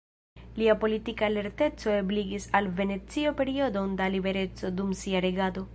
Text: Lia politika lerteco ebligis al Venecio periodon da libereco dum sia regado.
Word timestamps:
Lia 0.59 0.75
politika 0.83 1.27
lerteco 1.33 1.93
ebligis 1.97 2.49
al 2.61 2.71
Venecio 2.81 3.35
periodon 3.43 3.97
da 4.03 4.13
libereco 4.17 4.75
dum 4.81 4.97
sia 5.03 5.25
regado. 5.31 5.67